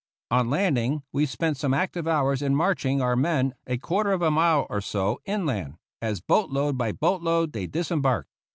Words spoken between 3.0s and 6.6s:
our men a quarter of a mile or so inland, as boat